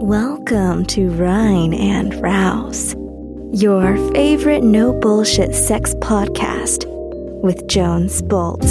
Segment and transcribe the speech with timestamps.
[0.00, 2.94] Welcome to Rhine and Rouse,
[3.52, 6.84] your favorite no bullshit sex podcast
[7.42, 8.62] with Jones Bolt.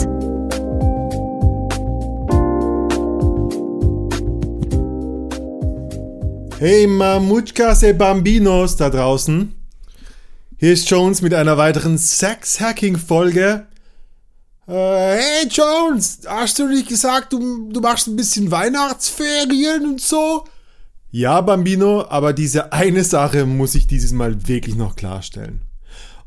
[6.59, 9.53] Hey Mamutkas e Bambinos da draußen.
[10.57, 13.67] Hier ist Jones mit einer weiteren Sex-Hacking-Folge.
[14.65, 20.45] Äh, hey Jones, hast du nicht gesagt, du, du machst ein bisschen Weihnachtsferien und so?
[21.09, 25.61] Ja, Bambino, aber diese eine Sache muss ich dieses Mal wirklich noch klarstellen.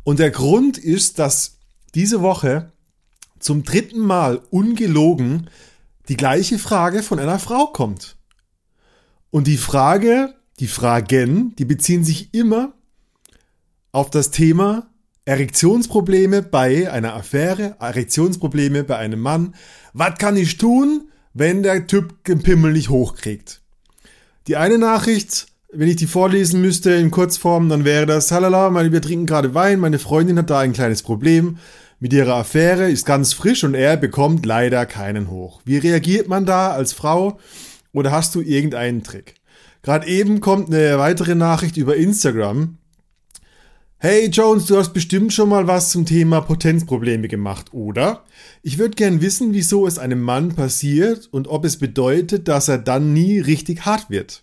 [0.04, 1.58] Und der Grund ist, dass
[1.94, 2.72] diese Woche
[3.38, 5.50] zum dritten Mal ungelogen
[6.08, 8.16] die gleiche Frage von einer Frau kommt.
[9.30, 12.72] Und die Frage, die Fragen, die beziehen sich immer
[13.92, 14.90] auf das Thema
[15.26, 19.54] Erektionsprobleme bei einer Affäre, Erektionsprobleme bei einem Mann.
[19.92, 23.59] Was kann ich tun, wenn der Typ den Pimmel nicht hochkriegt?
[24.46, 29.02] Die eine Nachricht, wenn ich die vorlesen müsste in Kurzform, dann wäre das, halala, wir
[29.02, 31.58] trinken gerade Wein, meine Freundin hat da ein kleines Problem
[32.00, 35.60] mit ihrer Affäre, ist ganz frisch und er bekommt leider keinen hoch.
[35.66, 37.38] Wie reagiert man da als Frau?
[37.92, 39.34] Oder hast du irgendeinen Trick?
[39.82, 42.78] Gerade eben kommt eine weitere Nachricht über Instagram.
[44.02, 48.24] Hey Jones, du hast bestimmt schon mal was zum Thema Potenzprobleme gemacht, oder?
[48.62, 52.78] Ich würde gern wissen, wieso es einem Mann passiert und ob es bedeutet, dass er
[52.78, 54.40] dann nie richtig hart wird.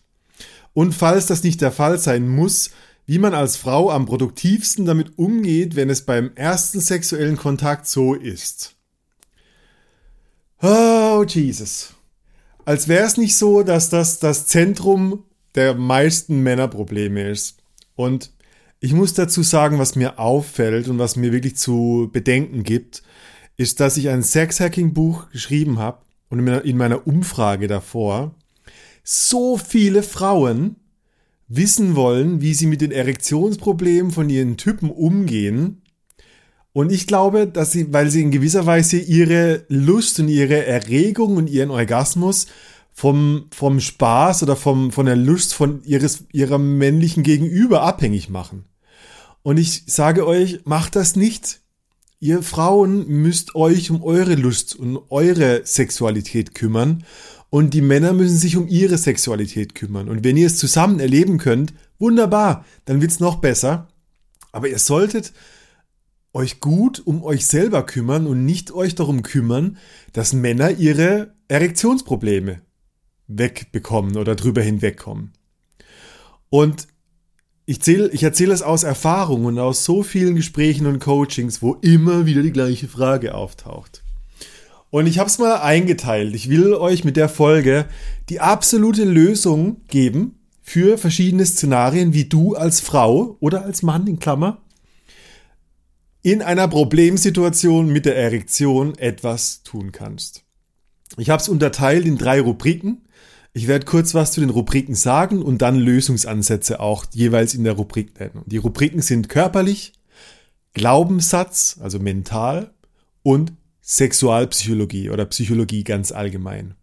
[0.74, 2.70] Und falls das nicht der Fall sein muss,
[3.08, 8.14] wie man als Frau am produktivsten damit umgeht, wenn es beim ersten sexuellen Kontakt so
[8.14, 8.76] ist.
[10.62, 11.96] Oh, Jesus
[12.68, 15.24] als wäre es nicht so, dass das das Zentrum
[15.56, 17.60] der meisten Männerprobleme ist.
[17.96, 18.34] Und
[18.80, 23.04] ich muss dazu sagen, was mir auffällt und was mir wirklich zu bedenken gibt,
[23.56, 28.36] ist, dass ich ein Sex-Hacking-Buch geschrieben habe und in meiner Umfrage davor
[29.04, 30.76] so viele Frauen
[31.48, 35.82] wissen wollen, wie sie mit den Erektionsproblemen von ihren Typen umgehen,
[36.78, 41.36] und ich glaube, dass sie, weil sie in gewisser Weise ihre Lust und ihre Erregung
[41.36, 42.46] und ihren Orgasmus
[42.98, 48.66] vom, vom Spaß oder vom, von der Lust von ihres, ihrer männlichen Gegenüber abhängig machen.
[49.44, 51.62] Und ich sage euch, macht das nicht.
[52.20, 57.04] Ihr Frauen müsst euch um eure Lust und eure Sexualität kümmern
[57.52, 60.10] und die Männer müssen sich um ihre Sexualität kümmern.
[60.10, 63.90] Und wenn ihr es zusammen erleben könnt, wunderbar, dann wird's noch besser.
[64.52, 65.34] Aber ihr solltet
[66.34, 69.78] euch gut um euch selber kümmern und nicht euch darum kümmern,
[70.14, 72.62] dass Männer ihre Erektionsprobleme
[73.28, 75.34] wegbekommen oder drüber hinwegkommen.
[76.50, 76.88] Und
[77.66, 81.74] ich, zähl, ich erzähle es aus Erfahrung und aus so vielen Gesprächen und Coachings, wo
[81.76, 84.04] immer wieder die gleiche Frage auftaucht.
[84.90, 86.34] Und ich habe es mal eingeteilt.
[86.34, 87.86] Ich will euch mit der Folge
[88.30, 94.20] die absolute Lösung geben für verschiedene Szenarien, wie du als Frau oder als Mann in
[94.20, 94.62] Klammer
[96.22, 100.44] in einer Problemsituation mit der Erektion etwas tun kannst.
[101.16, 103.07] Ich habe es unterteilt in drei Rubriken.
[103.58, 107.74] Ich werde kurz was zu den Rubriken sagen und dann Lösungsansätze auch jeweils in der
[107.74, 108.44] Rubrik nennen.
[108.46, 109.94] Die Rubriken sind körperlich,
[110.76, 112.70] Glaubenssatz, also mental
[113.24, 116.76] und Sexualpsychologie oder Psychologie ganz allgemein.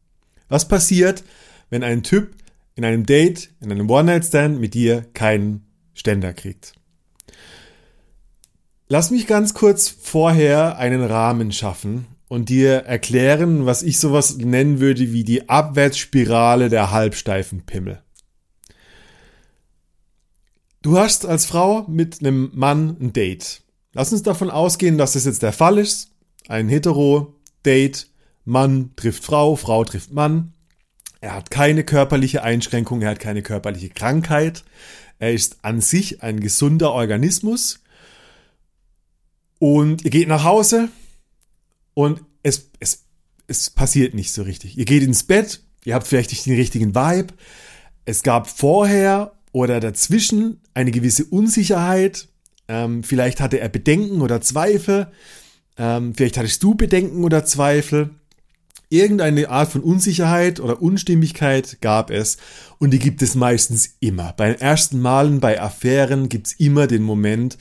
[0.49, 1.23] Was passiert,
[1.71, 2.35] wenn ein Typ
[2.75, 5.65] in einem Date, in einem One-Night-Stand mit dir keinen
[5.95, 6.73] Ständer kriegt?
[8.89, 14.81] Lass mich ganz kurz vorher einen Rahmen schaffen und dir erklären, was ich sowas nennen
[14.81, 18.03] würde wie die Abwärtsspirale der halbsteifen Pimmel.
[20.83, 23.63] Du hast als Frau mit einem Mann ein Date.
[23.93, 26.11] Lass uns davon ausgehen, dass das jetzt der Fall ist.
[26.49, 28.09] Ein Hetero-Date,
[28.45, 30.55] Mann trifft Frau, Frau trifft Mann.
[31.21, 34.65] Er hat keine körperliche Einschränkung, er hat keine körperliche Krankheit.
[35.21, 37.79] Er ist an sich ein gesunder Organismus
[39.61, 40.89] und ihr geht nach Hause
[41.95, 43.05] und es, es,
[43.47, 44.77] es passiert nicht so richtig.
[44.77, 47.35] Ihr geht ins Bett, ihr habt vielleicht nicht den richtigen Vibe.
[48.05, 52.29] Es gab vorher oder dazwischen eine gewisse Unsicherheit.
[52.69, 55.09] Ähm, vielleicht hatte er Bedenken oder Zweifel.
[55.79, 58.11] Ähm, vielleicht hattest du Bedenken oder Zweifel.
[58.91, 62.37] Irgendeine Art von Unsicherheit oder Unstimmigkeit gab es
[62.79, 64.35] und die gibt es meistens immer.
[64.37, 67.59] Bei den ersten Malen, bei Affären gibt es immer den Moment,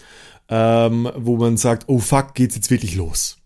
[0.49, 3.37] ähm, wo man sagt, oh fuck, geht's jetzt wirklich los.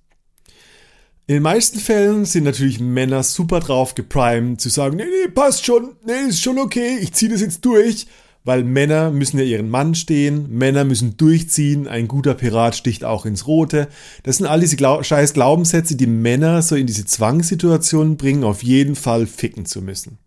[1.30, 5.66] In den meisten Fällen sind natürlich Männer super drauf geprimed zu sagen, nee, nee, passt
[5.66, 8.08] schon, nee, ist schon okay, ich ziehe das jetzt durch,
[8.46, 13.26] weil Männer müssen ja ihren Mann stehen, Männer müssen durchziehen, ein guter Pirat sticht auch
[13.26, 13.90] ins Rote.
[14.24, 18.64] Das sind all diese Glau scheiß Glaubenssätze, die Männer so in diese Zwangssituationen bringen, auf
[18.64, 20.20] jeden Fall ficken zu müssen.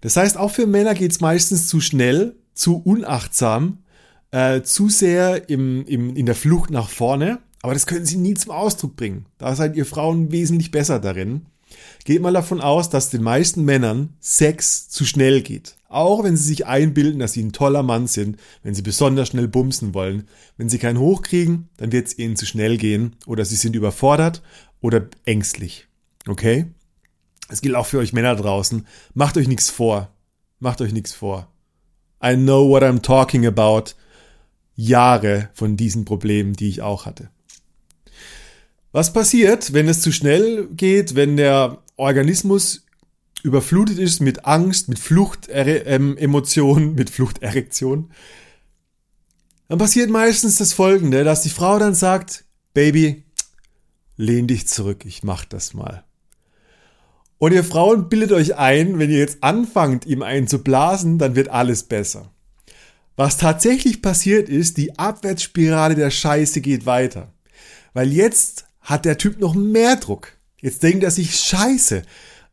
[0.00, 3.80] Das heißt, auch für Männer geht's meistens zu schnell, zu unachtsam,
[4.30, 7.40] äh, zu sehr im, im, in der Flucht nach vorne.
[7.62, 9.26] Aber das können sie nie zum Ausdruck bringen.
[9.38, 11.46] Da seid ihr Frauen wesentlich besser darin.
[12.04, 15.76] Geht mal davon aus, dass den meisten Männern Sex zu schnell geht.
[15.88, 19.48] Auch wenn sie sich einbilden, dass sie ein toller Mann sind, wenn sie besonders schnell
[19.48, 20.28] bumsen wollen.
[20.56, 24.42] Wenn sie keinen hochkriegen, dann wird es ihnen zu schnell gehen oder sie sind überfordert
[24.80, 25.86] oder ängstlich.
[26.26, 26.66] Okay?
[27.48, 28.86] Es gilt auch für euch Männer draußen.
[29.14, 30.10] Macht euch nichts vor.
[30.60, 31.48] Macht euch nichts vor.
[32.22, 33.92] I know what I'm talking about.
[34.76, 37.30] Jahre von diesen Problemen, die ich auch hatte.
[38.92, 42.84] Was passiert, wenn es zu schnell geht, wenn der Organismus
[43.42, 48.10] überflutet ist mit Angst, mit Fluchtemotionen, mit Fluchterektion?
[49.68, 52.44] Dann passiert meistens das Folgende, dass die Frau dann sagt,
[52.74, 53.22] Baby,
[54.16, 56.04] lehn dich zurück, ich mach das mal.
[57.38, 61.36] Und ihr Frauen bildet euch ein, wenn ihr jetzt anfangt, ihm einen zu blasen, dann
[61.36, 62.30] wird alles besser.
[63.16, 67.32] Was tatsächlich passiert ist, die Abwärtsspirale der Scheiße geht weiter.
[67.94, 70.32] Weil jetzt hat der Typ noch mehr Druck.
[70.60, 72.02] Jetzt denkt er sich, scheiße,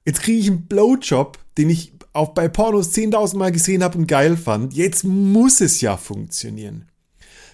[0.06, 4.08] jetzt kriege ich einen Blowjob, den ich auch bei Pornos 10.000 Mal gesehen habe und
[4.08, 4.74] geil fand.
[4.74, 6.88] Jetzt muss es ja funktionieren.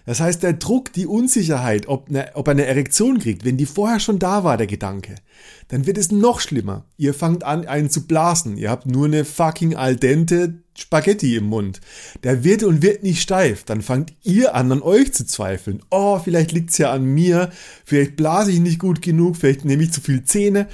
[0.06, 3.66] Das heißt, der Druck, die Unsicherheit, ob, eine, ob er eine Erektion kriegt, wenn die
[3.66, 5.16] vorher schon da war, der Gedanke,
[5.70, 6.86] dann wird es noch schlimmer.
[6.98, 8.58] Ihr fangt an, einen zu blasen.
[8.58, 11.82] Ihr habt nur eine fucking al dente Spaghetti im Mund.
[12.24, 13.64] Der wird und wird nicht steif.
[13.64, 15.82] Dann fangt ihr an, an euch zu zweifeln.
[15.90, 17.52] Oh, vielleicht liegt's ja an mir.
[17.86, 19.38] Vielleicht blase ich nicht gut genug.
[19.38, 20.68] Vielleicht nehme ich zu viel Zähne.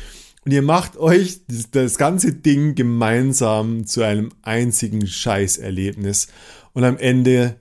[0.46, 6.28] Und ihr macht euch das, das ganze Ding gemeinsam zu einem einzigen Scheißerlebnis.
[6.74, 7.58] Und am Ende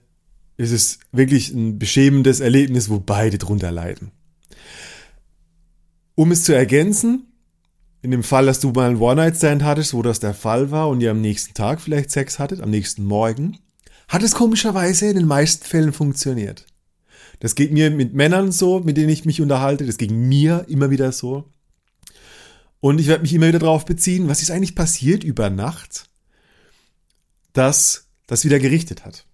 [0.57, 4.11] ist es wirklich ein beschämendes Erlebnis, wo beide drunter leiden.
[6.15, 7.28] Um es zu ergänzen,
[8.01, 11.01] in dem Fall, dass du mal einen One-Night-Stand hattest, wo das der Fall war und
[11.01, 13.59] ihr am nächsten Tag vielleicht Sex hattet, am nächsten Morgen,
[14.07, 16.65] hat es komischerweise in den meisten Fällen funktioniert.
[17.39, 20.89] Das geht mir mit Männern so, mit denen ich mich unterhalte, das geht mir immer
[20.89, 21.45] wieder so.
[22.81, 26.05] Und ich werde mich immer wieder darauf beziehen, was ist eigentlich passiert über Nacht,
[27.53, 29.25] dass das wieder gerichtet hat.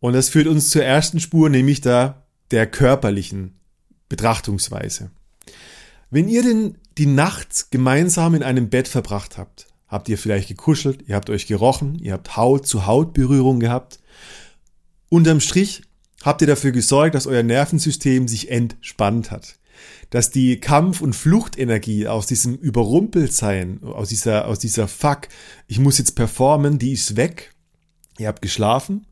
[0.00, 3.58] Und das führt uns zur ersten Spur, nämlich da der körperlichen
[4.08, 5.10] Betrachtungsweise.
[6.10, 11.08] Wenn ihr denn die Nacht gemeinsam in einem Bett verbracht habt, habt ihr vielleicht gekuschelt,
[11.08, 14.00] ihr habt euch gerochen, ihr habt Haut zu Haut Berührung gehabt.
[15.08, 15.82] Unterm Strich
[16.22, 19.58] habt ihr dafür gesorgt, dass euer Nervensystem sich entspannt hat.
[20.10, 25.28] Dass die Kampf- und Fluchtenergie aus diesem Überrumpeltsein, aus dieser, aus dieser Fuck,
[25.66, 27.54] ich muss jetzt performen, die ist weg.
[28.18, 29.06] Ihr habt geschlafen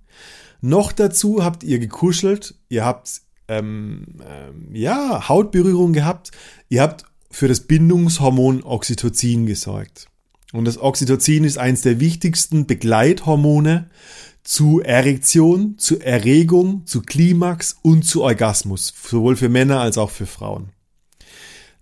[0.61, 6.31] noch dazu habt ihr gekuschelt, ihr habt ähm, ähm, ja Hautberührung gehabt,
[6.69, 10.09] ihr habt für das Bindungshormon Oxytocin gesorgt.
[10.53, 13.91] Und das Oxytocin ist eines der wichtigsten Begleithormone
[14.43, 20.27] zu Erektion, zu Erregung, zu Klimax und zu Orgasmus, sowohl für Männer als auch für
[20.27, 20.71] Frauen.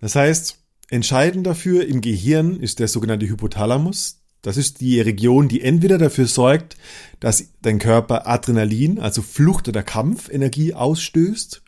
[0.01, 0.57] Das heißt,
[0.89, 4.21] entscheidend dafür im Gehirn ist der sogenannte Hypothalamus.
[4.45, 6.77] Das ist die Region, die entweder dafür sorgt,
[7.19, 11.63] dass dein Körper Adrenalin, also Flucht- oder Kampfenergie ausstößt,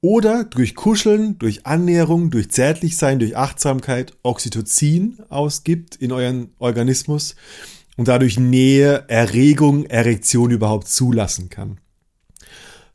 [0.00, 7.34] oder durch Kuscheln, durch Annäherung, durch Zärtlichsein, durch Achtsamkeit Oxytocin ausgibt in euren Organismus
[7.96, 11.80] und dadurch Nähe, Erregung, Erektion überhaupt zulassen kann.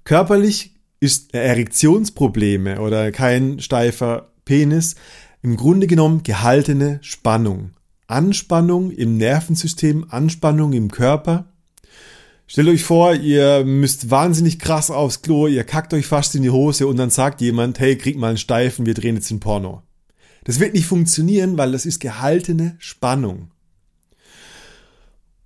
[0.05, 4.95] Körperlich ist Erektionsprobleme oder kein steifer Penis
[5.41, 7.71] im Grunde genommen gehaltene Spannung.
[8.11, 11.45] Anspannung im Nervensystem, Anspannung im Körper.
[12.45, 16.49] Stellt euch vor, ihr müsst wahnsinnig krass aufs Klo, ihr kackt euch fast in die
[16.49, 19.83] Hose und dann sagt jemand, hey, krieg mal einen Steifen, wir drehen jetzt ein Porno.
[20.43, 23.51] Das wird nicht funktionieren, weil das ist gehaltene Spannung.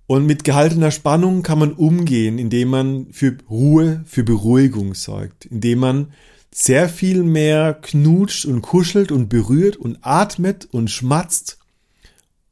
[0.08, 5.80] Und mit gehaltener Spannung kann man umgehen, indem man für Ruhe, für Beruhigung sorgt, indem
[5.80, 6.12] man
[6.52, 11.58] sehr viel mehr knutscht und kuschelt und berührt und atmet und schmatzt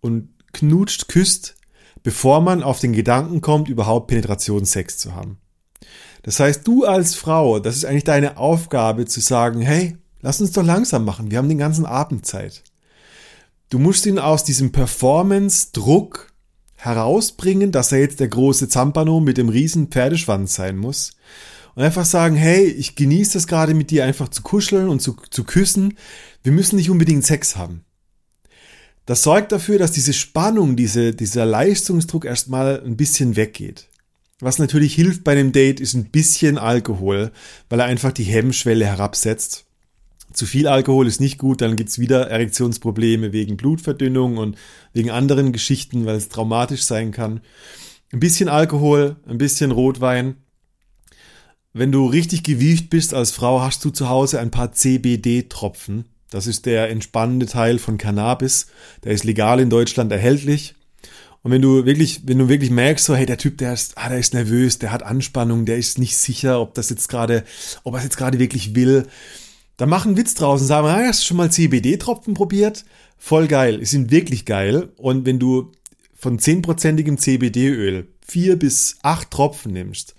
[0.04, 1.54] und knutscht, küsst,
[2.02, 5.38] bevor man auf den Gedanken kommt, überhaupt Penetrationssex zu haben.
[6.22, 10.52] Das heißt, du als Frau, das ist eigentlich deine Aufgabe zu sagen, hey, lass uns
[10.52, 12.62] doch langsam machen, wir haben den ganzen Abend Zeit.
[13.70, 16.32] Du musst ihn aus diesem Performance-Druck
[16.76, 21.12] herausbringen, dass er jetzt der große Zampano mit dem riesen Pferdeschwanz sein muss.
[21.74, 25.16] Und einfach sagen, hey, ich genieße das gerade mit dir einfach zu kuscheln und zu,
[25.30, 25.96] zu küssen.
[26.42, 27.84] Wir müssen nicht unbedingt Sex haben.
[29.06, 33.88] Das sorgt dafür, dass diese Spannung, diese, dieser Leistungsdruck erstmal ein bisschen weggeht.
[34.40, 37.30] Was natürlich hilft bei einem Date, ist ein bisschen Alkohol,
[37.68, 39.66] weil er einfach die Hemmschwelle herabsetzt.
[40.32, 44.56] Zu viel Alkohol ist nicht gut, dann gibt's wieder Erektionsprobleme wegen Blutverdünnung und
[44.92, 47.40] wegen anderen Geschichten, weil es traumatisch sein kann.
[48.12, 50.36] Ein bisschen Alkohol, ein bisschen Rotwein.
[51.72, 56.06] Wenn du richtig gewieft bist als Frau, hast du zu Hause ein paar CBD-Tropfen.
[56.34, 58.66] Das ist der entspannende Teil von Cannabis.
[59.04, 60.74] Der ist legal in Deutschland erhältlich.
[61.44, 64.08] Und wenn du wirklich, wenn du wirklich merkst, so, hey, der Typ, der ist, ah,
[64.08, 67.44] der ist nervös, der hat Anspannung, der ist nicht sicher, ob das jetzt gerade,
[67.84, 69.06] ob er es jetzt gerade wirklich will,
[69.76, 72.84] dann mach einen Witz draus und sag, ah, hast du schon mal CBD-Tropfen probiert?
[73.16, 73.78] Voll geil.
[73.78, 74.88] Die sind wirklich geil.
[74.96, 75.70] Und wenn du
[76.16, 80.16] von 10%igem CBD-Öl vier bis acht Tropfen nimmst,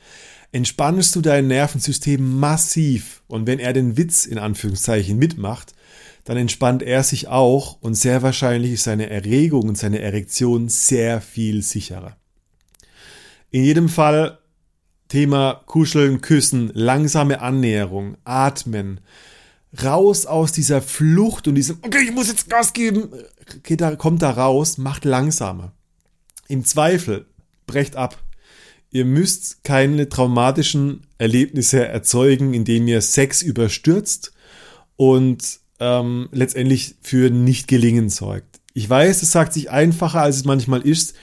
[0.54, 3.22] entspannst du dein Nervensystem massiv.
[3.28, 5.75] Und wenn er den Witz in Anführungszeichen mitmacht,
[6.26, 11.22] dann entspannt er sich auch und sehr wahrscheinlich ist seine Erregung und seine Erektion sehr
[11.22, 12.18] viel sicherer.
[13.52, 14.40] In jedem Fall
[15.08, 19.02] Thema Kuscheln, Küssen, langsame Annäherung, Atmen,
[19.84, 23.10] raus aus dieser Flucht und diesem, okay, ich muss jetzt Gas geben,
[23.62, 25.74] geht da, kommt da raus, macht langsamer.
[26.48, 27.28] Im Zweifel,
[27.68, 28.18] brecht ab.
[28.90, 34.34] Ihr müsst keine traumatischen Erlebnisse erzeugen, indem ihr Sex überstürzt
[34.96, 38.60] und ähm, letztendlich für Nicht-Gelingen sorgt.
[38.74, 41.16] Ich weiß, es sagt sich einfacher, als es manchmal ist.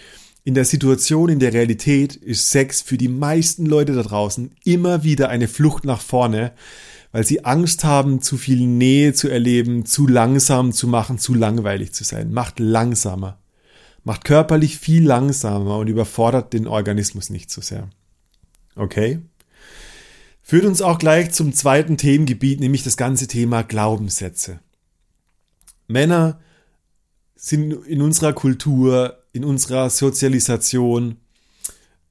[0.45, 5.05] In der Situation, in der Realität ist Sex für die meisten Leute da draußen immer
[5.05, 6.53] wieder eine Flucht nach vorne,
[7.13, 11.93] weil sie Angst haben, zu viel Nähe zu erleben, zu langsam zu machen, zu langweilig
[11.93, 12.33] zu sein.
[12.33, 13.39] Macht langsamer.
[14.03, 17.89] Macht körperlich viel langsamer und überfordert den Organismus nicht so sehr.
[18.75, 19.21] Okay?
[20.43, 24.61] Führt uns auch gleich zum zweiten Themengebiet, nämlich das ganze Thema Glaubenssätze.
[25.87, 26.41] Männer
[27.37, 31.17] sind in unserer Kultur, in unserer Sozialisation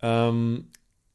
[0.02, 0.66] ähm,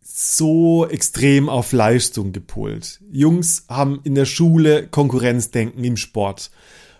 [0.00, 3.00] so extrem auf Leistung gepolt.
[3.10, 6.50] Jungs haben in der Schule Konkurrenzdenken im Sport,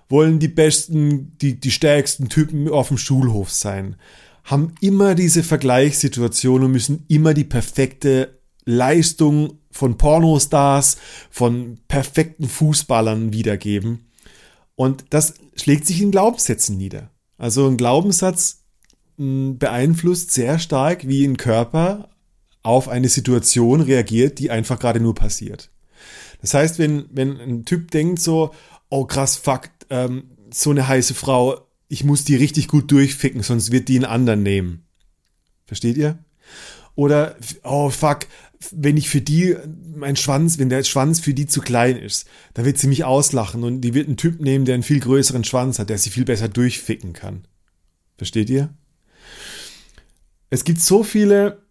[0.09, 3.97] wollen die besten, die, die stärksten Typen auf dem Schulhof sein,
[4.45, 8.36] haben immer diese Vergleichssituation und müssen immer die perfekte
[8.67, 10.99] Leistung von Pornostars,
[11.31, 14.11] von perfekten Fußballern wiedergeben.
[14.75, 17.11] Und das schlägt sich in Glaubenssätzen nieder.
[17.39, 18.65] Also ein Glaubenssatz
[19.17, 22.11] hm, beeinflusst sehr stark, wie ein Körper
[22.63, 25.71] auf eine Situation reagiert, die einfach gerade nur passiert.
[26.41, 28.53] Das heißt, wenn, wenn ein Typ denkt so,
[28.91, 33.71] oh krass, fuck, ähm, so eine heiße Frau, ich muss die richtig gut durchficken, sonst
[33.71, 34.87] wird die einen anderen nehmen.
[35.67, 36.19] Versteht ihr?
[36.97, 38.26] Oder, oh fuck,
[38.73, 39.55] wenn ich für die,
[39.95, 43.62] mein Schwanz, wenn der Schwanz für die zu klein ist, dann wird sie mich auslachen
[43.62, 46.25] und die wird einen Typ nehmen, der einen viel größeren Schwanz hat, der sie viel
[46.25, 47.47] besser durchficken kann.
[48.17, 48.75] Versteht ihr?
[50.49, 51.62] Es gibt so viele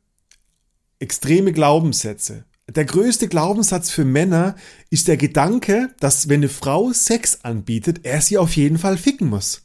[0.99, 2.45] extreme Glaubenssätze.
[2.67, 4.55] Der größte Glaubenssatz für Männer
[4.89, 9.29] ist der Gedanke, dass wenn eine Frau Sex anbietet, er sie auf jeden Fall ficken
[9.29, 9.64] muss.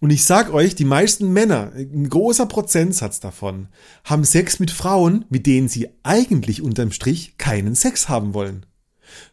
[0.00, 3.68] Und ich sag euch, die meisten Männer, ein großer Prozentsatz davon,
[4.04, 8.64] haben Sex mit Frauen, mit denen sie eigentlich unterm Strich keinen Sex haben wollen.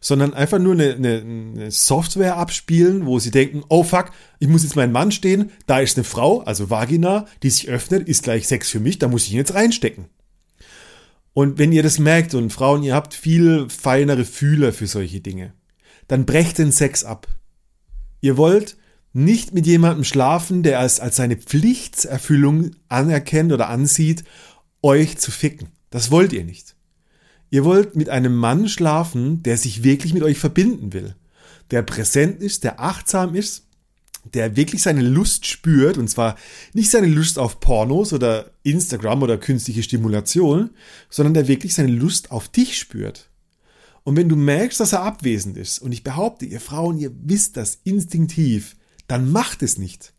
[0.00, 4.10] Sondern einfach nur eine, eine, Software abspielen, wo sie denken, oh fuck,
[4.40, 8.06] ich muss jetzt meinen Mann stehen, da ist eine Frau, also Vagina, die sich öffnet,
[8.06, 10.06] ist gleich Sex für mich, da muss ich ihn jetzt reinstecken.
[11.32, 15.54] Und wenn ihr das merkt und Frauen, ihr habt viel feinere Fühler für solche Dinge,
[16.08, 17.28] dann brecht den Sex ab.
[18.20, 18.76] Ihr wollt
[19.12, 24.24] nicht mit jemandem schlafen, der es als seine Pflichtserfüllung anerkennt oder ansieht,
[24.82, 25.68] euch zu ficken.
[25.90, 26.76] Das wollt ihr nicht.
[27.50, 31.14] Ihr wollt mit einem Mann schlafen, der sich wirklich mit euch verbinden will,
[31.70, 33.64] der präsent ist, der achtsam ist,
[34.34, 36.36] der wirklich seine Lust spürt, und zwar
[36.74, 40.70] nicht seine Lust auf Pornos oder Instagram oder künstliche Stimulation,
[41.08, 43.30] sondern der wirklich seine Lust auf dich spürt.
[44.04, 47.56] Und wenn du merkst, dass er abwesend ist, und ich behaupte, ihr Frauen, ihr wisst
[47.56, 48.76] das instinktiv,
[49.08, 50.14] dann macht es nicht.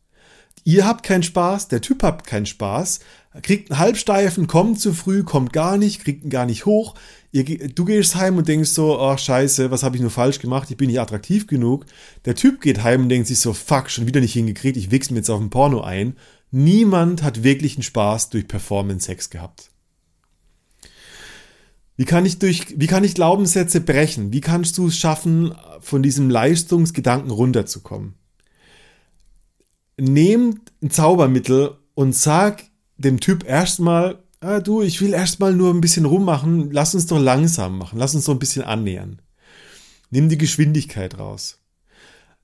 [0.65, 2.99] Ihr habt keinen Spaß, der Typ hat keinen Spaß,
[3.41, 6.95] kriegt einen Halbsteifen, kommt zu früh, kommt gar nicht, kriegt ihn gar nicht hoch.
[7.31, 10.69] Ihr, du gehst heim und denkst so, ach scheiße, was habe ich nur falsch gemacht,
[10.69, 11.85] ich bin nicht attraktiv genug.
[12.25, 15.09] Der Typ geht heim und denkt sich so, fuck, schon wieder nicht hingekriegt, ich wichs
[15.09, 16.17] mir jetzt auf ein Porno ein.
[16.51, 19.69] Niemand hat wirklichen Spaß durch Performance-Sex gehabt.
[21.95, 24.31] Wie kann ich durch, wie kann ich Glaubenssätze brechen?
[24.33, 28.18] Wie kannst du es schaffen, von diesem Leistungsgedanken runterzukommen?
[29.99, 32.63] Nehmt ein Zaubermittel und sag
[32.97, 37.19] dem Typ erstmal, ah, du, ich will erstmal nur ein bisschen rummachen, lass uns doch
[37.19, 39.21] langsam machen, lass uns doch ein bisschen annähern.
[40.09, 41.59] Nimm die Geschwindigkeit raus.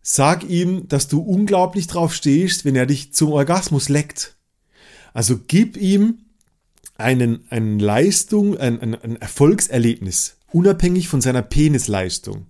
[0.01, 4.37] Sag ihm, dass du unglaublich drauf stehst, wenn er dich zum Orgasmus leckt.
[5.13, 6.19] Also gib ihm
[6.95, 12.47] einen, einen Leistung, ein, ein, ein Erfolgserlebnis, unabhängig von seiner Penisleistung.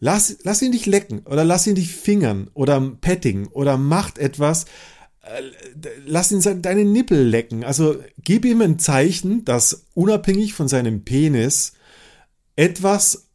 [0.00, 4.66] Lass, lass ihn dich lecken oder lass ihn dich fingern oder petting oder macht etwas,
[5.22, 5.42] äh,
[6.06, 7.64] lass ihn deine Nippel lecken.
[7.64, 11.72] Also gib ihm ein Zeichen, dass unabhängig von seinem Penis
[12.54, 13.28] etwas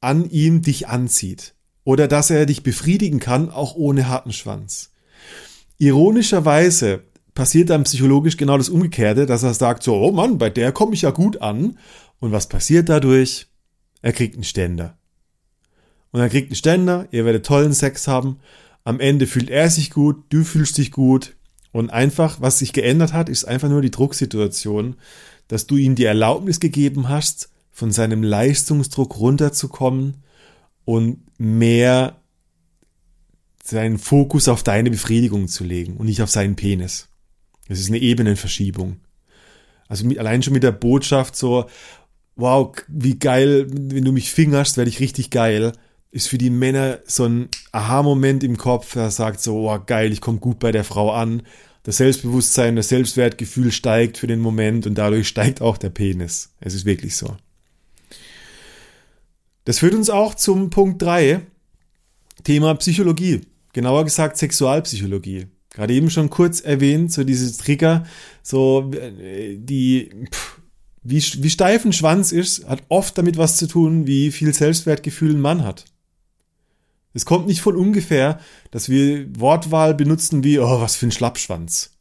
[0.00, 4.90] an ihm dich anzieht oder dass er dich befriedigen kann, auch ohne harten Schwanz.
[5.78, 10.72] Ironischerweise passiert dann psychologisch genau das Umgekehrte, dass er sagt so, oh Mann, bei der
[10.72, 11.78] komme ich ja gut an.
[12.20, 13.48] Und was passiert dadurch?
[14.00, 14.98] Er kriegt einen Ständer.
[16.14, 18.38] Und er kriegt einen Ständer, ihr werdet tollen Sex haben.
[18.84, 21.34] Am Ende fühlt er sich gut, du fühlst dich gut.
[21.72, 24.94] Und einfach, was sich geändert hat, ist einfach nur die Drucksituation,
[25.48, 30.18] dass du ihm die Erlaubnis gegeben hast, von seinem Leistungsdruck runterzukommen
[30.84, 32.20] und mehr
[33.64, 37.08] seinen Fokus auf deine Befriedigung zu legen und nicht auf seinen Penis.
[37.66, 39.00] Das ist eine Ebenenverschiebung.
[39.88, 41.68] Also mit, allein schon mit der Botschaft so,
[42.36, 45.72] wow, wie geil, wenn du mich fingerst, werde ich richtig geil,
[46.14, 50.20] ist für die Männer so ein Aha-Moment im Kopf, der sagt so, wow, geil, ich
[50.20, 51.42] komme gut bei der Frau an.
[51.82, 56.50] Das Selbstbewusstsein, das Selbstwertgefühl steigt für den Moment und dadurch steigt auch der Penis.
[56.60, 57.36] Es ist wirklich so.
[59.64, 61.40] Das führt uns auch zum Punkt 3,
[62.44, 63.40] Thema Psychologie.
[63.72, 65.48] Genauer gesagt Sexualpsychologie.
[65.70, 68.04] Gerade eben schon kurz erwähnt, so diese Trigger,
[68.40, 70.60] so äh, die, pff,
[71.02, 75.34] wie, wie steif ein Schwanz ist, hat oft damit was zu tun, wie viel Selbstwertgefühl
[75.34, 75.86] ein Mann hat.
[77.14, 78.40] Es kommt nicht von ungefähr,
[78.72, 81.92] dass wir Wortwahl benutzen wie, oh, was für ein Schlappschwanz.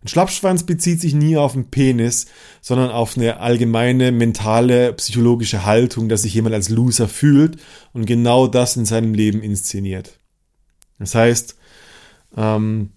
[0.00, 2.26] Ein Schlappschwanz bezieht sich nie auf den Penis,
[2.60, 7.58] sondern auf eine allgemeine mentale, psychologische Haltung, dass sich jemand als Loser fühlt
[7.92, 10.20] und genau das in seinem Leben inszeniert.
[11.00, 11.56] Das heißt,
[12.36, 12.90] ähm,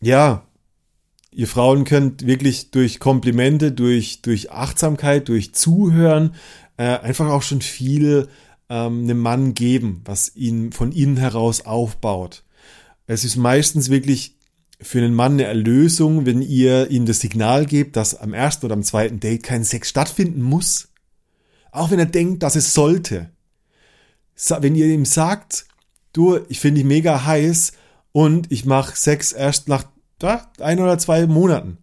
[0.00, 0.44] ja,
[1.30, 6.34] ihr Frauen könnt wirklich durch Komplimente, durch, durch Achtsamkeit, durch Zuhören
[6.76, 8.28] äh, einfach auch schon viel
[8.68, 12.44] ähm, einem Mann geben, was ihn von innen heraus aufbaut.
[13.06, 14.36] Es ist meistens wirklich
[14.80, 18.74] für einen Mann eine Erlösung, wenn ihr ihm das Signal gebt, dass am ersten oder
[18.74, 20.88] am zweiten Date kein Sex stattfinden muss.
[21.70, 23.30] Auch wenn er denkt, dass es sollte.
[24.60, 25.66] Wenn ihr ihm sagt,
[26.12, 27.72] du, ich finde dich mega heiß
[28.12, 29.84] und ich mache Sex erst nach
[30.22, 31.78] ja, ein oder zwei Monaten.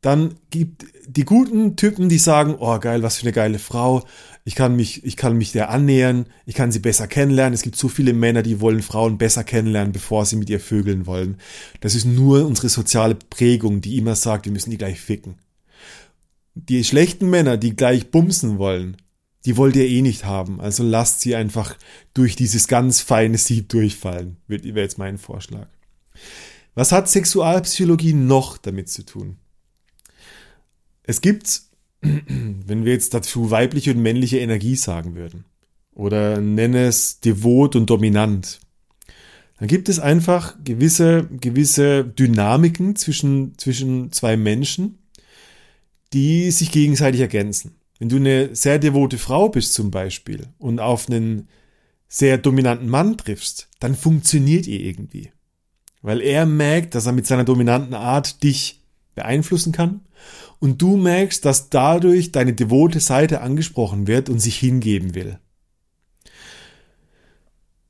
[0.00, 4.04] Dann gibt die guten Typen, die sagen, oh geil, was für eine geile Frau.
[4.46, 7.54] Ich kann mich, ich kann mich der annähern, ich kann sie besser kennenlernen.
[7.54, 11.06] Es gibt so viele Männer, die wollen Frauen besser kennenlernen, bevor sie mit ihr vögeln
[11.06, 11.38] wollen.
[11.80, 15.36] Das ist nur unsere soziale Prägung, die immer sagt, wir müssen die gleich ficken.
[16.54, 18.98] Die schlechten Männer, die gleich bumsen wollen,
[19.46, 20.60] die wollt ihr eh nicht haben.
[20.60, 21.76] Also lasst sie einfach
[22.12, 25.68] durch dieses ganz feine Sieb durchfallen, wäre jetzt mein Vorschlag.
[26.74, 29.38] Was hat Sexualpsychologie noch damit zu tun?
[31.02, 31.62] Es gibt
[32.66, 35.44] wenn wir jetzt dazu weibliche und männliche Energie sagen würden
[35.94, 38.60] oder nenne es devot und dominant,
[39.58, 44.98] dann gibt es einfach gewisse, gewisse Dynamiken zwischen, zwischen zwei Menschen,
[46.12, 47.76] die sich gegenseitig ergänzen.
[47.98, 51.48] Wenn du eine sehr devote Frau bist zum Beispiel und auf einen
[52.08, 55.30] sehr dominanten Mann triffst, dann funktioniert ihr irgendwie.
[56.02, 58.80] Weil er merkt, dass er mit seiner dominanten Art dich
[59.14, 60.00] beeinflussen kann
[60.60, 65.38] und du merkst, dass dadurch deine devote Seite angesprochen wird und sich hingeben will.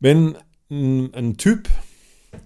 [0.01, 0.37] Wenn
[0.71, 1.69] ein, Typ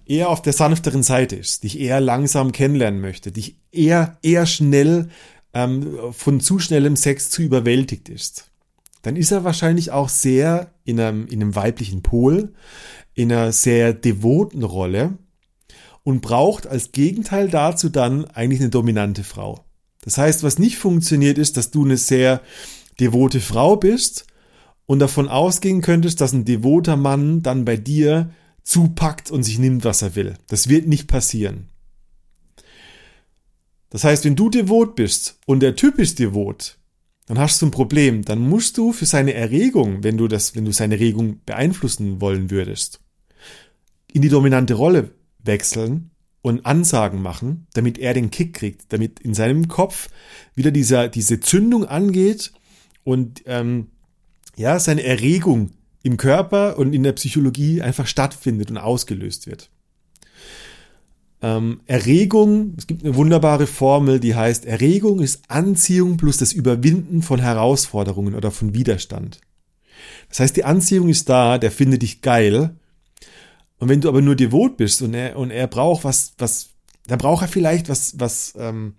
[0.05, 5.09] eher auf der sanfteren Seite ist, dich eher langsam kennenlernen möchte, dich eher, eher schnell
[5.53, 8.51] ähm, von zu schnellem Sex zu überwältigt ist,
[9.01, 12.53] dann ist er wahrscheinlich auch sehr in einem, in einem weiblichen Pol,
[13.13, 15.17] in einer sehr devoten Rolle
[16.03, 19.65] und braucht als Gegenteil dazu dann eigentlich eine dominante Frau.
[20.01, 22.41] Das heißt, was nicht funktioniert, ist, dass du eine sehr
[22.99, 24.25] devote Frau bist
[24.85, 28.31] und davon ausgehen könntest, dass ein devoter Mann dann bei dir
[28.63, 30.35] zupackt und sich nimmt, was er will.
[30.47, 31.69] Das wird nicht passieren.
[33.89, 36.77] Das heißt, wenn du devot bist und der Typ ist devot,
[37.25, 38.23] dann hast du ein Problem.
[38.23, 42.49] Dann musst du für seine Erregung, wenn du das, wenn du seine Erregung beeinflussen wollen
[42.51, 42.99] würdest,
[44.11, 45.11] in die dominante Rolle
[45.43, 50.09] wechseln und Ansagen machen, damit er den Kick kriegt, damit in seinem Kopf
[50.55, 52.53] wieder dieser, diese Zündung angeht
[53.03, 53.87] und ähm,
[54.55, 55.71] ja, seine Erregung
[56.03, 59.69] im Körper und in der Psychologie einfach stattfindet und ausgelöst wird.
[61.41, 67.21] Ähm, Erregung, es gibt eine wunderbare Formel, die heißt, Erregung ist Anziehung plus das Überwinden
[67.21, 69.39] von Herausforderungen oder von Widerstand.
[70.27, 72.75] Das heißt, die Anziehung ist da, der findet dich geil
[73.79, 76.69] und wenn du aber nur devot bist und er, und er braucht was, was,
[77.07, 78.95] dann braucht er vielleicht was, was ähm,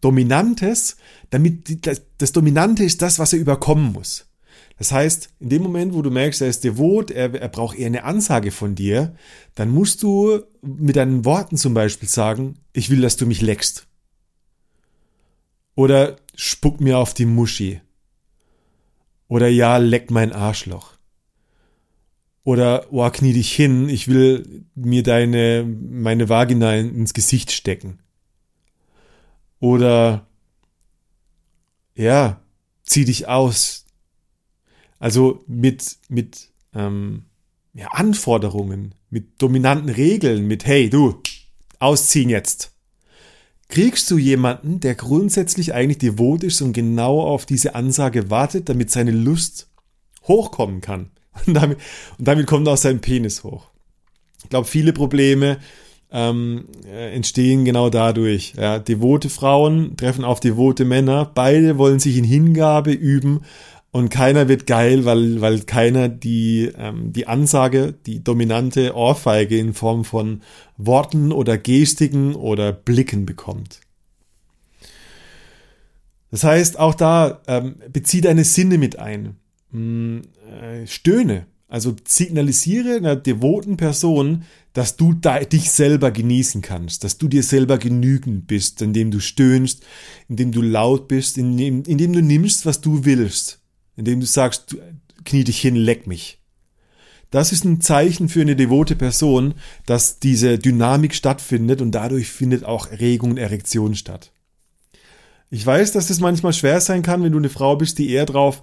[0.00, 0.96] Dominantes,
[1.30, 4.26] damit die, das, das Dominante ist das, was er überkommen muss.
[4.78, 7.86] Das heißt, in dem Moment, wo du merkst, er ist devot, er, er braucht eher
[7.86, 9.14] eine Ansage von dir,
[9.54, 13.86] dann musst du mit deinen Worten zum Beispiel sagen, ich will, dass du mich leckst.
[15.74, 17.80] Oder spuck mir auf die Muschi.
[19.28, 20.94] Oder ja, leck mein Arschloch.
[22.42, 27.98] Oder, oh, knie dich hin, ich will mir deine, meine Vagina ins Gesicht stecken.
[29.58, 30.26] Oder,
[31.94, 32.40] ja,
[32.82, 33.84] zieh dich aus.
[34.98, 37.24] Also mit, mit, ähm,
[37.74, 41.22] ja, Anforderungen, mit dominanten Regeln, mit, hey, du,
[41.78, 42.72] ausziehen jetzt.
[43.68, 48.90] Kriegst du jemanden, der grundsätzlich eigentlich devot ist und genau auf diese Ansage wartet, damit
[48.90, 49.68] seine Lust
[50.26, 51.10] hochkommen kann?
[51.46, 51.78] Und damit,
[52.18, 53.68] und damit kommt auch sein Penis hoch.
[54.42, 55.58] Ich glaube, viele Probleme
[56.10, 58.54] ähm, äh, entstehen genau dadurch.
[58.56, 61.30] Ja, devote Frauen treffen auf devote Männer.
[61.32, 63.42] Beide wollen sich in Hingabe üben
[63.92, 69.74] und keiner wird geil, weil, weil keiner die, ähm, die Ansage, die dominante Ohrfeige in
[69.74, 70.42] Form von
[70.76, 73.80] Worten oder Gestiken oder Blicken bekommt.
[76.30, 79.39] Das heißt, auch da ähm, bezieh deine Sinne mit ein.
[79.72, 81.46] Hm, äh, stöhne.
[81.68, 87.78] Also signalisiere einer devoten Person, dass du dich selber genießen kannst, dass du dir selber
[87.78, 89.84] genügend bist, indem du stöhnst,
[90.28, 93.60] indem du laut bist, indem, indem du nimmst, was du willst,
[93.96, 94.76] indem du sagst,
[95.24, 96.40] knie dich hin, leck mich.
[97.30, 99.54] Das ist ein Zeichen für eine devote Person,
[99.86, 104.32] dass diese Dynamik stattfindet und dadurch findet auch Erregung und Erektion statt.
[105.50, 108.26] Ich weiß, dass das manchmal schwer sein kann, wenn du eine Frau bist, die eher
[108.26, 108.62] drauf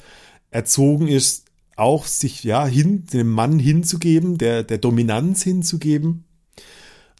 [0.51, 6.25] erzogen ist, auch sich ja hin, dem Mann hinzugeben, der, der Dominanz hinzugeben.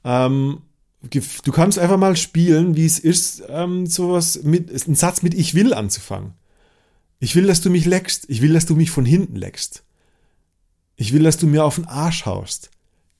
[0.04, 0.62] Ähm,
[1.02, 5.54] du kannst einfach mal spielen, wie es ist, ähm, sowas mit, einen Satz mit Ich
[5.54, 6.34] will anzufangen.
[7.20, 8.26] Ich will, dass du mich leckst.
[8.30, 9.84] Ich will, dass du mich von hinten leckst.
[10.96, 12.72] Ich will, dass du mir auf den Arsch haust.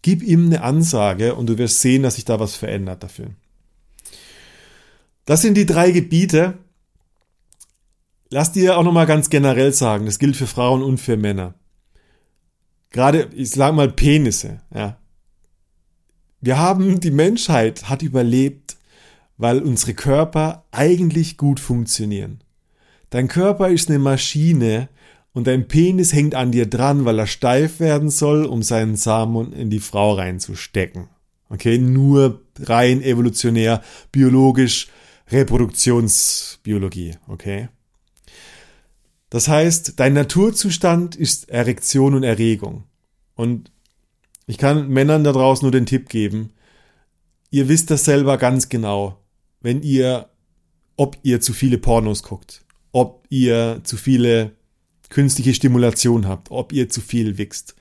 [0.02, 3.32] Gib ihm eine Ansage und du wirst sehen, dass sich da was verändert dafür.
[5.26, 6.58] Das sind die drei Gebiete,
[8.30, 11.54] Lass dir auch nochmal ganz generell sagen, das gilt für Frauen und für Männer.
[12.90, 14.98] Gerade, ich sag mal Penisse, ja.
[16.42, 18.78] Wir haben, die Menschheit hat überlebt,
[19.38, 22.42] weil unsere Körper eigentlich gut funktionieren.
[23.10, 24.90] Dein Körper ist eine Maschine
[25.34, 29.54] und dein Penis hängt an dir dran, weil er steif werden soll, um seinen Samen
[29.54, 31.08] in die Frau reinzustecken.
[31.50, 34.88] Okay, nur rein evolutionär, biologisch,
[35.32, 37.70] Reproduktionsbiologie, okay?
[39.30, 42.86] Das heißt, dein Naturzustand ist Erektion und Erregung.
[43.36, 43.72] Und
[44.46, 46.54] ich kann Männern da draußen nur den Tipp geben,
[47.50, 49.22] ihr wisst das selber ganz genau,
[49.62, 50.30] wenn ihr,
[50.96, 52.64] ob ihr zu viele Pornos guckt,
[52.94, 54.54] ob ihr zu viele
[55.10, 57.76] künstliche Stimulation habt, ob ihr zu viel wichst.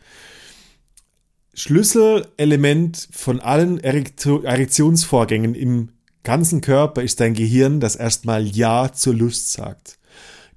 [1.54, 5.90] Schlüsselelement von allen Erektionsvorgängen im
[6.22, 9.96] ganzen Körper ist dein Gehirn, das erstmal Ja zur Lust sagt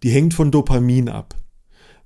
[0.04, 1.36] die hängt von Dopamin ab.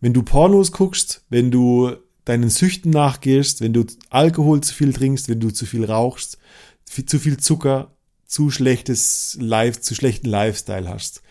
[0.01, 1.93] Wenn du Pornos guckst, wenn du
[2.25, 6.37] deinen Süchten nachgehst, wenn du Alkohol zu viel trinkst, wenn du zu viel rauchst,
[6.85, 7.91] zu viel Zucker,
[8.25, 11.21] zu schlechtes Life, zu schlechten Lifestyle hast,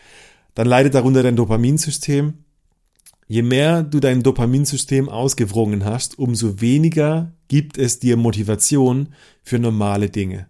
[0.54, 2.34] dann leidet darunter dein Dopaminsystem.
[3.26, 10.10] Je mehr du dein Dopaminsystem ausgewrungen hast, umso weniger gibt es dir Motivation für normale
[10.10, 10.48] Dinge.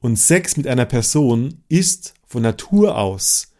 [0.00, 3.52] Und Sex mit einer Person ist von Natur aus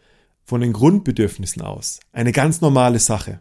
[0.49, 1.99] von den Grundbedürfnissen aus.
[2.11, 3.39] Eine ganz normale Sache.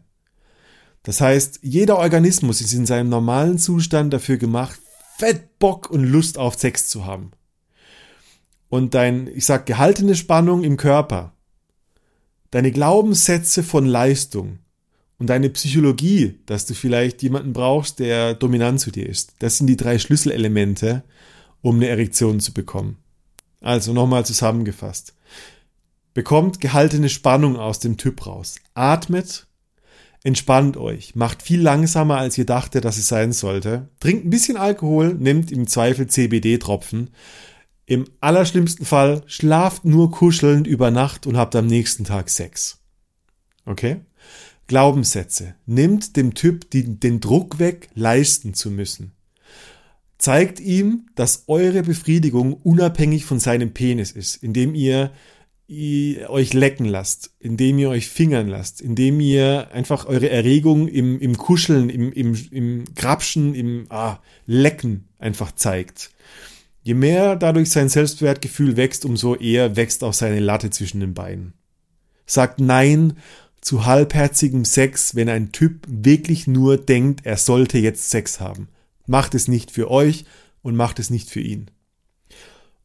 [1.03, 4.79] Das heißt, jeder Organismus ist in seinem normalen Zustand dafür gemacht,
[5.17, 7.31] Fett, Bock und Lust auf Sex zu haben.
[8.69, 11.33] Und dein, ich sag, gehaltene Spannung im Körper,
[12.51, 14.59] deine Glaubenssätze von Leistung
[15.19, 19.33] und deine Psychologie, dass du vielleicht jemanden brauchst, der dominant zu dir ist.
[19.39, 21.05] Das sind die drei Schlüsselelemente,
[21.63, 22.99] um eine Erektion zu bekommen.
[23.63, 25.15] Also nochmal zusammengefasst.
[26.19, 28.57] Bekommt gehaltene Spannung aus dem Typ raus.
[28.75, 29.47] Atmet,
[30.25, 33.89] entspannt euch, macht viel langsamer, als ihr dachtet, dass es sein sollte.
[34.01, 37.11] Trinkt ein bisschen Alkohol, nimmt im Zweifel CBD-Tropfen.
[37.87, 42.81] Im allerschlimmsten Fall schlaft nur kuschelnd über Nacht und habt am nächsten Tag Sex.
[43.65, 44.01] Okay?
[44.67, 45.55] Glaubenssätze.
[45.67, 49.13] Nimmt dem Typ die, den Druck weg, leisten zu müssen.
[50.19, 55.13] Zeigt ihm, dass eure Befriedigung unabhängig von seinem Penis ist, indem ihr
[55.69, 61.21] ihr euch lecken lasst, indem ihr euch fingern lasst, indem ihr einfach eure Erregung im,
[61.21, 66.11] im Kuscheln, im, im, im Grapschen, im ah, Lecken einfach zeigt.
[66.83, 71.53] Je mehr dadurch sein Selbstwertgefühl wächst, umso eher wächst auch seine Latte zwischen den Beinen.
[72.25, 73.19] Sagt Nein
[73.61, 78.69] zu halbherzigem Sex, wenn ein Typ wirklich nur denkt, er sollte jetzt Sex haben.
[79.07, 80.25] Macht es nicht für euch
[80.63, 81.71] und macht es nicht für ihn.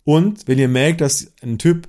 [0.03, 1.87] Und wenn ihr merkt, dass ein Typ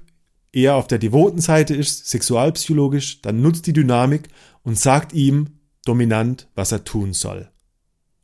[0.54, 4.28] eher auf der devoten Seite ist, sexualpsychologisch, dann nutzt die Dynamik
[4.62, 7.50] und sagt ihm dominant, was er tun soll.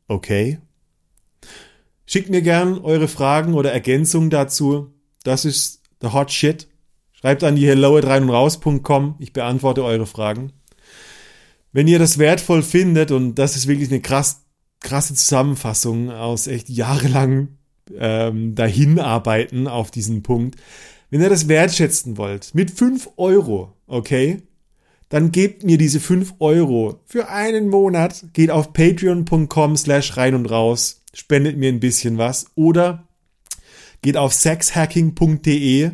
[0.09, 0.59] Okay?
[2.07, 4.93] Schickt mir gern eure Fragen oder Ergänzungen dazu.
[5.23, 6.67] Das ist der Hot Shit.
[7.13, 9.17] Schreibt an die hello at rein und raus.com.
[9.19, 10.53] Ich beantworte eure Fragen.
[11.73, 14.43] Wenn ihr das wertvoll findet, und das ist wirklich eine krass,
[14.81, 17.59] krasse Zusammenfassung aus echt jahrelang
[17.97, 20.57] ähm, dahinarbeiten auf diesen Punkt,
[21.11, 24.43] wenn ihr das wertschätzen wollt, mit 5 Euro, okay,
[25.09, 30.47] dann gebt mir diese 5 Euro für einen Monat, geht auf patreon.com slash rein und
[30.47, 33.09] raus, spendet mir ein bisschen was oder
[34.03, 35.91] geht auf sexhacking.de.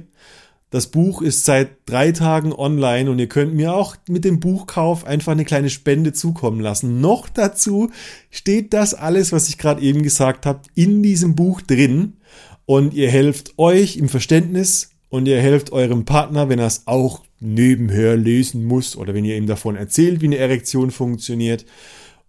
[0.69, 5.07] Das Buch ist seit drei Tagen online und ihr könnt mir auch mit dem Buchkauf
[5.07, 7.01] einfach eine kleine Spende zukommen lassen.
[7.01, 7.91] Noch dazu
[8.31, 12.19] steht das alles, was ich gerade eben gesagt habe, in diesem Buch drin
[12.67, 17.23] und ihr helft euch im Verständnis und ihr helft eurem Partner, wenn er es auch
[17.41, 21.65] nebenher lesen muss oder wenn ihr ihm davon erzählt, wie eine Erektion funktioniert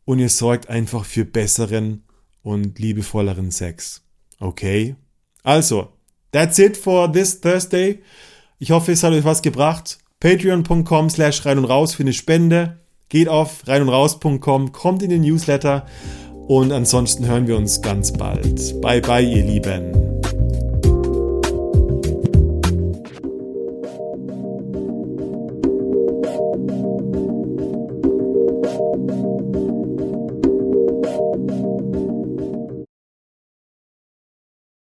[0.05, 2.03] und ihr sorgt einfach für besseren
[2.43, 4.03] und liebevolleren Sex.
[4.39, 4.95] Okay?
[5.43, 5.89] Also,
[6.31, 7.99] that's it for this Thursday.
[8.59, 9.99] Ich hoffe, es hat euch was gebracht.
[10.19, 12.79] Patreon.com slash rein und raus für eine Spende.
[13.09, 15.85] Geht auf rein und raus.com, kommt in den Newsletter
[16.47, 18.81] und ansonsten hören wir uns ganz bald.
[18.81, 20.16] Bye bye, ihr Lieben.